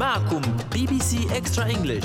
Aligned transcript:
معكم 0.00 0.42
بي 0.72 0.86
بي 0.86 0.98
سي 1.00 1.36
اكسترا 1.36 1.64
انجلش 1.64 2.04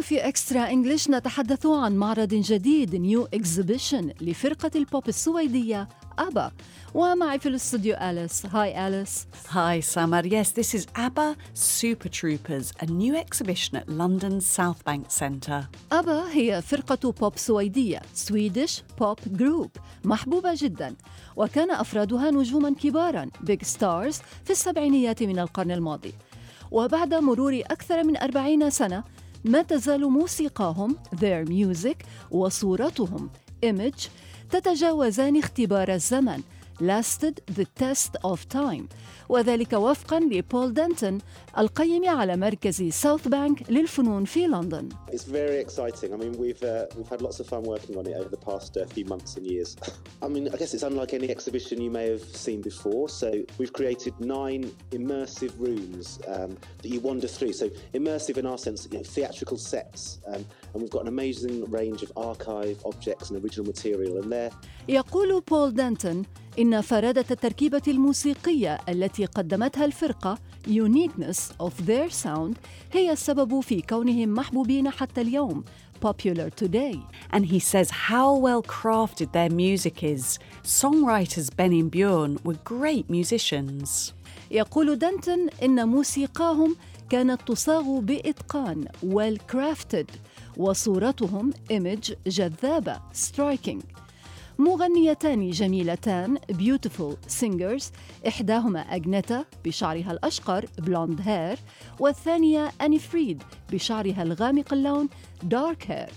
في 0.00 0.28
Extra 0.28 0.70
English 0.70 1.10
نتحدث 1.10 1.66
عن 1.66 1.96
معرض 1.96 2.34
جديد 2.34 2.96
new 2.96 3.28
exhibition 3.34 4.12
لفرقة 4.20 4.70
البوب 4.76 5.08
السويدية 5.08 5.88
أبا. 6.18 6.52
ومعي 6.94 7.38
في 7.38 7.48
الاستوديو 7.48 7.96
أليس. 7.96 8.46
Hi 8.46 8.88
Alice. 8.88 9.26
Hi, 9.48 9.80
Samar. 9.80 10.24
Yes, 10.24 10.48
this 10.52 10.74
is 10.74 10.86
ABBA 10.96 11.36
Super 11.54 12.08
Troopers, 12.08 12.72
a 12.80 12.86
new 12.86 13.14
exhibition 13.14 13.76
at 13.76 13.88
London's 13.88 14.46
South 14.46 14.84
Bank 14.84 15.10
Centre. 15.10 15.64
أبا 15.92 16.24
هي 16.32 16.62
فرقة 16.62 17.10
بوب 17.10 17.38
سويدية 17.38 18.02
Swedish 18.14 18.82
pop 18.98 19.18
group 19.26 19.70
محبوبة 20.04 20.54
جدا. 20.56 20.94
وكان 21.36 21.70
أفرادها 21.70 22.30
نجوما 22.30 22.74
كبارا 22.74 23.30
big 23.40 23.62
stars 23.62 24.18
في 24.44 24.50
السبعينيات 24.50 25.22
من 25.22 25.38
القرن 25.38 25.70
الماضي. 25.70 26.12
وبعد 26.70 27.14
مرور 27.14 27.60
أكثر 27.60 28.04
من 28.04 28.16
أربعين 28.16 28.70
سنة 28.70 29.04
ما 29.44 29.62
تزال 29.62 30.10
موسيقاهم 30.10 30.96
their 31.14 31.48
music 31.48 31.96
وصورتهم 32.30 33.30
image 33.66 34.08
تتجاوزان 34.50 35.36
اختبار 35.36 35.94
الزمن. 35.94 36.42
lasted 36.79 37.41
the 37.57 37.65
test 37.65 38.17
of 38.23 38.47
time 38.49 38.87
وذلك 39.29 39.73
وفقا 39.73 40.19
لبول 40.19 40.73
دانتون 40.73 41.17
القيم 41.57 42.09
على 42.09 42.37
مركز 42.37 42.83
ساوث 42.83 43.27
بانك 43.27 43.71
للفنون 43.71 44.25
في 44.25 44.47
لندن 44.47 44.89
It's 45.11 45.23
very 45.23 45.59
exciting. 45.65 46.13
I 46.13 46.17
mean, 46.17 46.33
we've 46.37 46.63
uh, 46.63 46.85
we've 46.97 47.07
had 47.07 47.21
lots 47.21 47.39
of 47.39 47.47
fun 47.47 47.63
working 47.63 47.97
on 47.97 48.05
it 48.05 48.15
over 48.19 48.29
the 48.29 48.43
past 48.49 48.77
uh, 48.77 48.85
few 48.85 49.05
months 49.05 49.37
and 49.37 49.45
years. 49.47 49.69
I 50.21 50.27
mean, 50.27 50.43
I 50.53 50.57
guess 50.57 50.73
it's 50.75 50.87
unlike 50.91 51.13
any 51.19 51.29
exhibition 51.35 51.75
you 51.87 51.91
may 51.99 52.07
have 52.13 52.25
seen 52.45 52.59
before. 52.71 53.05
So 53.21 53.27
we've 53.59 53.73
created 53.79 54.13
nine 54.19 54.63
immersive 54.99 55.53
rooms 55.67 56.05
um, 56.35 56.51
that 56.81 56.89
you 56.93 56.99
wander 57.09 57.29
through. 57.37 57.53
So 57.61 57.65
immersive 57.99 58.35
in 58.41 58.45
our 58.51 58.59
sense, 58.65 58.79
you 58.91 58.97
know, 58.97 59.05
theatrical 59.15 59.57
sets, 59.73 60.01
um, 60.31 60.41
and 60.71 60.77
we've 60.81 60.95
got 60.97 61.03
an 61.07 61.11
amazing 61.17 61.55
range 61.79 62.01
of 62.05 62.09
archive 62.31 62.77
objects 62.91 63.25
and 63.29 63.35
original 63.43 63.65
material. 63.73 64.13
And 64.21 64.27
they're 64.31 64.51
يقول 64.87 65.41
بول 65.41 65.73
دانتون 65.73 66.25
إن 66.58 66.80
فرادة 66.80 67.24
التركيبة 67.30 67.82
الموسيقية 67.88 68.78
التي 68.88 69.24
قدمتها 69.24 69.84
الفرقة 69.84 70.38
uniqueness 70.68 71.38
of 71.62 71.72
their 71.86 72.10
sound 72.24 72.54
هي 72.92 73.12
السبب 73.12 73.60
في 73.60 73.82
كونهم 73.82 74.28
محبوبين 74.34 74.90
حتى 74.90 75.20
اليوم 75.20 75.64
popular 76.04 76.50
today 76.50 76.96
And 77.32 77.44
he 77.46 77.58
says 77.58 77.90
how 77.90 78.34
well 78.34 78.62
crafted 78.62 79.32
their 79.32 79.50
music 79.50 80.02
is. 80.02 80.38
Songwriters 80.64 81.48
Ben 81.56 81.72
and 81.72 81.90
Bjorn 81.90 82.38
were 82.44 82.58
great 82.64 83.10
musicians. 83.10 84.12
يقول 84.50 84.98
دانتون 84.98 85.48
إن 85.62 85.88
موسيقاهم 85.88 86.76
كانت 87.10 87.40
تصاغ 87.46 88.00
بإتقان 88.00 88.84
well 89.04 89.36
crafted 89.52 90.06
وصورتهم 90.56 91.52
image 91.72 92.12
جذابة 92.26 93.00
striking 93.14 93.80
مغنيتان 94.60 95.50
جميلتان 95.50 96.38
beautiful 96.38 97.30
singers 97.40 97.84
إحداهما 98.28 98.80
أجنيثا 98.80 99.44
بشعرها 99.64 100.12
الأشقر 100.12 100.66
blonde 100.80 101.20
hair 101.20 101.58
والثانية 102.00 102.70
أني 102.80 102.98
فريد 102.98 103.42
بشعرها 103.72 104.22
الغامق 104.22 104.72
اللون 104.72 105.08
dark 105.44 105.84
hair. 105.88 106.12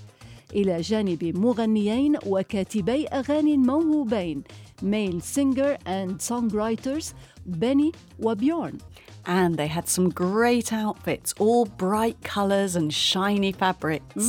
إلى 0.55 0.81
جانب 0.81 1.23
مغنيين 1.37 2.17
وكاتبي 2.25 3.07
أغاني 3.07 3.57
موهوبين 3.57 4.43
male 4.81 5.21
singer 5.21 5.77
and 5.87 6.21
songwriters 6.21 7.05
بيني 7.45 7.91
وبيورن. 8.19 8.77
And 9.25 9.55
they 9.57 9.67
had 9.67 9.87
some 9.87 10.09
great 10.09 10.73
outfits, 10.73 11.33
all 11.39 11.65
bright 11.65 12.17
colours 12.23 12.75
and 12.75 12.93
shiny 12.93 13.53
fabrics. 13.53 14.25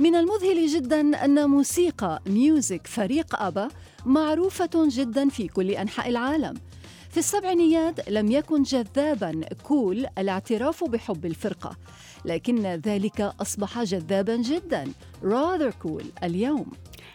من 0.00 0.14
المذهل 0.14 0.66
جدا 0.66 1.24
أن 1.24 1.50
موسيقى 1.50 2.22
music 2.26 2.86
فريق 2.86 3.42
أبا 3.42 3.68
معروفة 4.06 4.70
جدا 4.74 5.28
في 5.28 5.48
كل 5.48 5.70
أنحاء 5.70 6.08
العالم. 6.08 6.54
في 7.10 7.18
السبعينيات 7.18 8.10
لم 8.10 8.30
يكن 8.30 8.62
جذابا 8.62 9.40
كول 9.62 10.06
الاعتراف 10.18 10.84
بحب 10.84 11.26
الفرقة 11.26 11.76
لكن 12.24 12.66
ذلك 12.66 13.20
أصبح 13.20 13.82
جذابا 13.82 14.36
جدا 14.36 14.92
rather 15.24 15.72
cool 15.86 16.04
اليوم. 16.24 16.66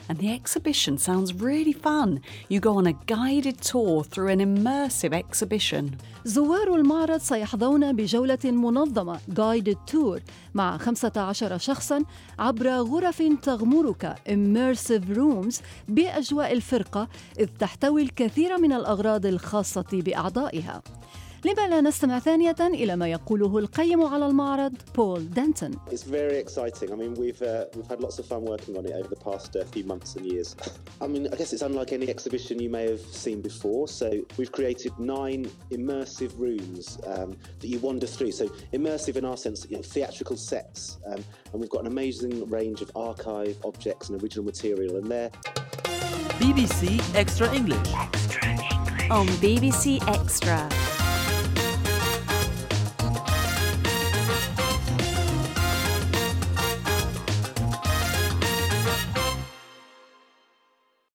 And 0.09 0.17
the 0.19 0.31
exhibition 0.31 0.97
sounds 0.97 1.33
really 1.33 1.73
fun. 1.73 2.21
You 2.47 2.59
go 2.61 2.77
on 2.77 2.87
a 2.87 2.93
guided 2.93 3.59
tour 3.61 4.03
through 4.03 4.29
an 4.29 4.39
immersive 4.39 5.13
exhibition. 5.13 5.97
زوار 6.25 6.75
المعرض 6.75 7.19
سيحظون 7.19 7.95
بجولة 7.95 8.39
منظمة 8.45 9.19
guided 9.29 9.77
tour 9.91 10.19
مع 10.53 10.77
15 10.77 11.57
شخصا 11.57 12.03
عبر 12.39 12.69
غرف 12.69 13.23
تغمرك 13.41 14.15
immersive 14.29 15.17
rooms 15.17 15.61
بأجواء 15.87 16.53
الفرقة 16.53 17.07
إذ 17.39 17.47
تحتوي 17.59 18.01
الكثير 18.01 18.57
من 18.57 18.73
الأغراض 18.73 19.25
الخاصة 19.25 19.85
بأعضائها 19.91 20.81
لما 21.45 21.67
لا 21.67 21.81
نستمع 21.81 22.19
ثانية 22.19 22.55
إلى 22.61 22.95
ما 22.95 23.07
يقوله 23.07 23.57
القيم 23.57 24.03
على 24.03 24.25
المعرض 24.27 24.73
بول 24.95 25.29
دانتون 25.29 25.71
It's 25.91 26.03
very 26.03 26.37
exciting. 26.37 26.91
I 26.91 26.95
mean, 26.95 27.13
we've 27.13 27.41
uh, 27.41 27.65
we've 27.75 27.89
had 27.93 28.01
lots 28.01 28.17
of 28.19 28.25
fun 28.25 28.41
working 28.53 28.75
on 28.77 28.85
it 28.85 28.93
over 28.99 29.09
the 29.15 29.21
past 29.29 29.55
uh, 29.55 29.63
few 29.75 29.83
months 29.83 30.15
and 30.15 30.25
years. 30.25 30.55
I 31.01 31.07
mean, 31.07 31.23
I 31.33 31.35
guess 31.39 31.53
it's 31.53 31.65
unlike 31.69 31.91
any 31.93 32.07
exhibition 32.15 32.53
you 32.65 32.71
may 32.77 32.85
have 32.93 33.03
seen 33.25 33.39
before. 33.41 33.87
So 33.99 34.07
we've 34.37 34.53
created 34.59 34.91
nine 34.97 35.41
immersive 35.77 36.31
rooms 36.45 36.85
um, 37.13 37.29
that 37.59 37.67
you 37.73 37.79
wander 37.87 38.07
through. 38.15 38.33
So 38.39 38.45
immersive 38.79 39.15
in 39.21 39.25
our 39.31 39.37
sense, 39.45 39.59
you 39.69 39.77
know, 39.77 39.83
theatrical 39.95 40.37
sets, 40.51 40.97
um, 41.09 41.21
and 41.51 41.57
we've 41.61 41.73
got 41.75 41.81
an 41.85 41.91
amazing 41.95 42.33
range 42.57 42.79
of 42.85 42.89
archive 43.09 43.55
objects 43.69 44.09
and 44.09 44.13
original 44.21 44.45
material. 44.51 44.93
And 44.99 45.07
they're 45.13 45.31
بي 46.39 46.53
بي 46.53 46.67
سي 46.67 46.97
اكسترا 47.15 47.51
انجلش 47.57 47.89
on 49.09 49.25
BBC 49.41 50.01
Extra. 50.17 50.86